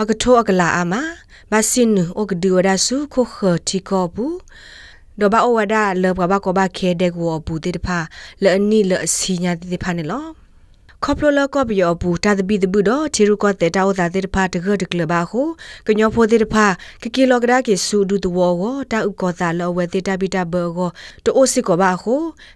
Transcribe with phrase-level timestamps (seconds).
[0.00, 0.94] အကထိုအကလာအမ
[1.50, 3.36] မစင်နုအိုကဒီဝဒါစုခိုခ
[3.68, 4.34] တီကောဘူး
[5.20, 7.98] ဒေါ်ဘာအိုဝဒါလောဘကဘကဘခဲတဲ့ကိုဘူးတိတဖာ
[8.42, 10.26] လဲအနီလဲအစီညာတိတဖာနေလော
[11.04, 15.42] ခေါပလလကဘယောဘူးတာတပိတပုတော့ချီရုကတဲ့တောက်တာတဲ့ဖာတကတကလဘာဟု
[15.86, 16.66] ကညောဖိုတဲ့ဖာ
[17.02, 18.52] ကကီလောကဒါကေဆူဒူတဝော
[18.92, 20.90] တာဥကောတာလောဝဲတဲ့တပိတဘောကို
[21.24, 22.14] တိုအိုစစ်ကောဘာဟု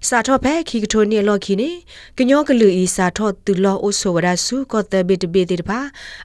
[0.08, 1.70] စာထောဖဲခီကထိုနီလော်ခီနေ
[2.18, 5.78] ကညောကလူဤစာထောတူလောအိုဆိုဝဒါဆူကောတဲ့ပိတပိတဲ့ဖာ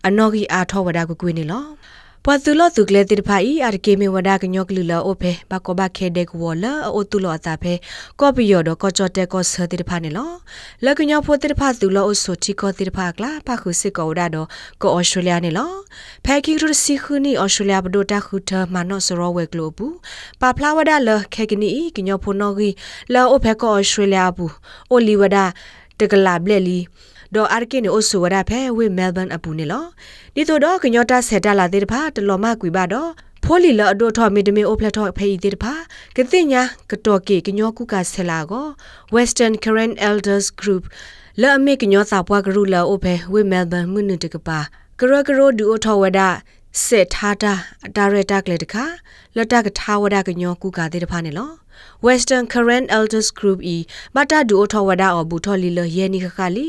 [0.07, 1.65] အနော်ဂီအာထောဝဒါကိုကွေးနေလော
[2.25, 7.73] ပဝတူလတုကလေတိဖိုင်အာကေမေဝဒါကညောကလူလာအိုဖေဘကောဘခဲဒက်ဝလာအိုတူလောတာဖေ
[8.19, 10.31] ကောပီယောဒကောချတေကောဆတိဖာနေလော
[10.85, 14.37] လကညောဖိုတိဖာတူလောအိုဆိုချီကောတိဖာကလာပခုစစ်ကောဒါဒ
[14.81, 15.71] ကောအော်စတြေးလျနေလော
[16.25, 19.95] ဖဲကီရစီခူနီအော်စတြေးလျဘဒိုတာခူတာမနောစရောဝဲကလိုဘူး
[20.41, 22.69] ပါဖလာဝဒါလခဲကနီကညောဖိုနောဂီ
[23.13, 24.53] လာအိုဖေကောအော်စတြေးလျဘူး
[24.91, 25.45] အိုလီဝဒါ
[25.99, 26.79] တကလာဘလက်လီ
[27.35, 29.85] ဒေါ်အာကိနေအိုဆူဝရဖဲဝေမဲလ်ဘန်အပူနေလော
[30.35, 33.09] ဒီတို့တော့ကညောတာဆက်တလာတဲ့တဖာတလော်မကွေပါတော့
[33.43, 35.73] ဖိုလီလအဒိုထော်မီဒမီအိုဖလက်ထော်ဖေးတဲ့တဖာ
[36.15, 36.61] ကတိညာ
[36.91, 38.65] ကတော်ကေကညောကုကဆလာကို
[39.15, 40.83] Western Current Elders Group
[41.41, 44.59] လာအမေကညောသာပွားကရူလာအိုဖဲဝေမဲလ်ဘန်မွနတကပါ
[44.99, 46.29] ကရကရိုဒူအိုထော်ဝဒါ
[46.81, 47.53] စစ်ထားတာ
[47.95, 48.85] ဒါရတာကလေးတခါ
[49.37, 51.51] လတကထားဝဒကညောကုကတဲ့တဖာနေလော
[52.05, 53.77] Western Current Elders Group e
[54.15, 56.65] မတာဒူအထောဝဒါအဘူထော်လီလယေနီခခလီ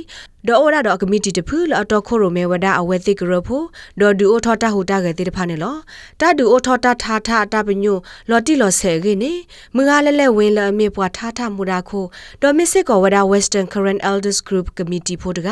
[0.48, 3.64] ဒေါ်အိုရာဒေါ်ကမတီတဖူလအတော်ခိုရိုမဲဝဒါအဝဲသိကရဖို့
[4.00, 5.76] ဒေါ်ဒူအိုထော်တာဟူတာကတဲ့တဖာနေလော
[6.20, 7.96] တာဒူအိုထော်တာထားတာတာပညို
[8.30, 9.32] လော်တီလော်ဆဲခေနေ
[9.76, 12.04] မငါလဲလဲဝင်းလအမေပွားထားတာမူတာခို
[12.42, 15.48] ဒေါ်မစ်စစ်ကောဝဒါ Western Current Elders Group Committee ဖို့တက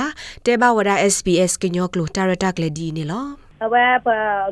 [0.47, 3.42] တဲဘဝဒါ SBS ကညောကလိုတာရတာကလေဒီနေလောအ
[3.73, 4.09] ဝဲပ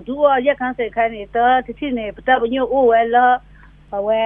[0.06, 3.26] ဒူရရက်ခန်းစေခိုင်းနေတဲ့တတိနေပတပညိုအိုဝဲလာ
[3.96, 4.22] အဝဲ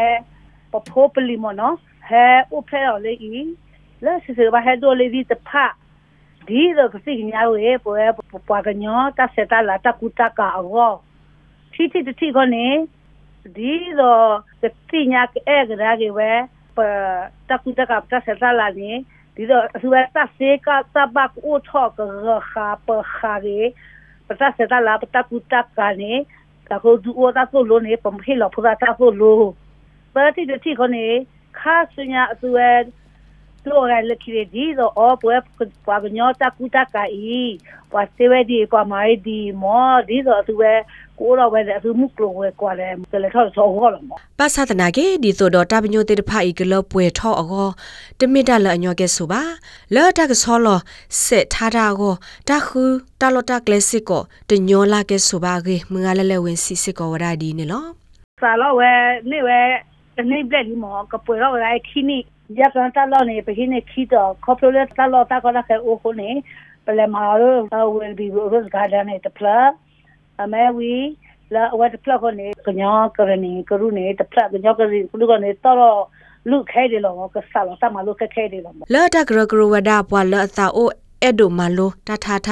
[0.72, 1.76] ပဖိုပလီမနော်
[2.08, 3.42] ဟဲဥဖဲော်လေးဤ
[4.04, 5.66] လက်စစဘာဟဲဒိုလေးဒီတဖာ
[6.48, 8.04] ဒီတော့ကစီညာဝဲပွဲ
[8.48, 10.92] ပွားကညောတဆက်တလာတကူတကာအော
[11.74, 12.68] တီတီတီခနေ
[13.56, 14.30] ဒီတော့
[14.62, 16.30] ကစီညာအဲကရာကေဝဲ
[16.76, 16.78] ပ
[17.48, 18.92] တကူတကာတဆက်တလာနေ
[19.36, 23.60] ဒီတော့သူကတဆေကတဘက်အိုထောကရခါပခါရီ
[24.28, 26.12] ပတဆက်တလာပတကူတကာနေ
[26.70, 29.44] တခုဒူအိုတာဆိုလို့နေပမဟီလောဖတာဆိုလို့
[30.14, 30.80] ဘာတိတိခ
[33.64, 35.36] နေခါစညာအသူအဲလို့ရလက်ခရီဒီတော့အပွဲ
[35.84, 37.40] ပွားညောတကူတကအီ
[37.90, 40.72] ပွားစေဝဒီပွားမိုင်ဒီမောဒီတော့သူပဲ
[41.20, 47.68] ကိုတော့ပဲသူမှုကလုံးဝဲကွာတယ်ကလေးထောက်ဆောဟောလို့ပါသဒနာကေဒီဆိုတော့တပညိုတေတဖိုင်ကလပွဲထောက်အော
[48.20, 49.42] တမစ်တလအညောကေဆိုပါ
[49.94, 50.78] လော်တကဆောလော
[51.24, 52.14] စစ်ထားတာကို
[52.48, 52.82] တခု
[53.20, 57.84] တလော်တကလစစ်ကိုတညောလာကေဆိုပါကေမငါလဲလဲဝင်စီစစ်ကိုဝရဒီနေလော
[58.42, 58.92] ဆာလောဝဲ
[59.30, 59.60] နေဝဲ
[60.16, 62.18] တနေ့ပြက်ဒီမောကပွေတော့ရိုက်ခီနီ
[62.60, 66.30] ရကန်တလောနေပခင်းနေခီတော့ခေါပလိုတလောတာကလာခဲအိုခုနေ
[66.86, 69.56] ပလမာရောဝယ်ဘီရိုစဂါဒန်နေတပလာ
[70.42, 70.94] အမဲဝီ
[71.54, 75.78] လာဝတ်ပလောက်ကနေကညောကရနေကရုနေတပလကညောကရီပုလူကနေတော့
[76.50, 80.88] လူခဲတယ်လို့ကဆာလို့တမလို့ခဲခဲတယ်လို့လာတကရကရဝဒပွာလာသာအို
[81.24, 82.48] အဲ့ဒိုမလိုတထထ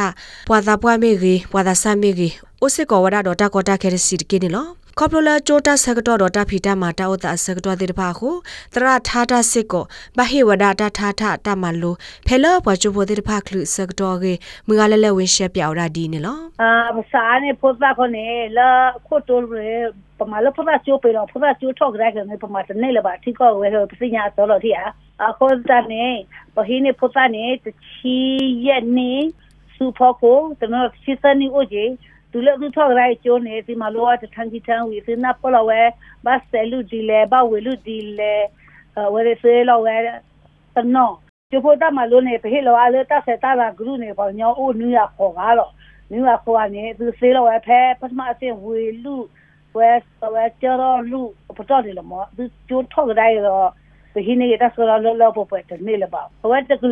[0.49, 4.66] ပွာသာပွာမေကြီးပွာသာဆာမေကြီးအိုစစ်ကောဝဒတော့တကောတခဲစီတကိနေလော
[4.99, 8.28] ကော်ပလိုလာချိုတာဆကတော့တော့တာဖီတာမာတာဥတာဆကတော့တေတဖာခု
[8.75, 9.84] တရထားတာစစ်ကို
[10.16, 11.94] ဘဟိဝဒတာထားထတာမလို
[12.27, 14.33] ဖဲလောဘွာချိုဖိုတေတဖာခလူဆကတော့ကေ
[14.69, 18.69] မငါလဲလဲဝင်းရှက်ပြောက်တာဒီနေလောအာမစားနေဖို့သားခနေလာ
[19.06, 19.71] ခိုတိုရ
[20.19, 24.87] ပမာလဖို့သားချိုပေတော့ဖို့သားချိုထောက်ကြကနေပမာတနေလပါထိကောဝဲပစညာတော်လို့တီအာ
[25.28, 26.05] အခုတနေ
[26.55, 28.19] ပဟိနေဖို့သားနေတချီ
[28.66, 29.12] ရဲ့နေ
[29.75, 31.84] စူဖို့ကိုတနော်ချီစနီအိုဂျေ
[32.31, 35.81] သူလည်းသူထောက်ရိုက်ကျိုးနေဒီမှာလောတထန်ကြီးထန်ဝီစနာပလောဝဲ
[36.25, 38.34] ဘတ်ဆဲလူဒီလေဘဝေလူဒီလေ
[39.12, 39.97] ဝရစေလောဝဲ
[40.74, 41.10] တနော
[41.51, 45.72] ကျဖို့တမလို့နေဖေလောအလေတဆက်တာကဂရုနေပေါ့ညောအိုနူရခေါ်ကားတော့
[46.10, 49.16] နူရခေါ်ကနေသူစေလောဝဲဖဲပထမအစင်ဝေလူ
[49.77, 49.91] ဝဲ
[50.34, 51.22] ဝဲကျတော့လူ
[51.57, 53.71] ပတော်တယ်လို့မသူကျိုးထောက်ရိုက်တော့
[54.14, 56.84] ဒီဟိနေတဆောလောလောပေါ်ပတ်နေလေပါဝဲတက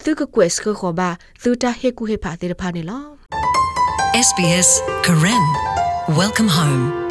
[0.03, 1.09] သူကကွယ်စကခေါ်ဘာ
[1.43, 3.03] သူတာဟေကူဟေဖာတိတဖာနေလော
[4.27, 4.69] SBS
[5.05, 5.45] Karen.
[6.19, 7.02] Welcome home.